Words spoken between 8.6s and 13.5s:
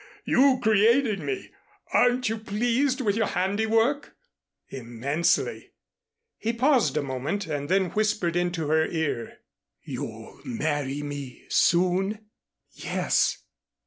her ear. "You'll marry me soon?" "Yes."